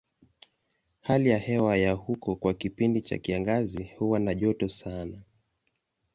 [1.01, 5.21] Hali ya hewa ya huko kwa kipindi cha kiangazi huwa na joto sana.